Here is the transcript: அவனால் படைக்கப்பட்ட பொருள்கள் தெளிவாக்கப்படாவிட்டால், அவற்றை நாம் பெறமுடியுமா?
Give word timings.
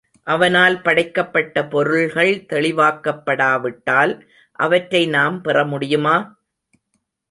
அவனால் 0.27 0.81
படைக்கப்பட்ட 0.81 1.65
பொருள்கள் 1.65 2.31
தெளிவாக்கப்படாவிட்டால், 2.49 4.13
அவற்றை 4.59 5.07
நாம் 5.07 5.41
பெறமுடியுமா? 5.43 6.17